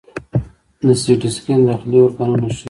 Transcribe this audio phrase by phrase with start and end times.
[0.85, 2.59] د سی ټي سکین داخلي ارګانونه ښيي.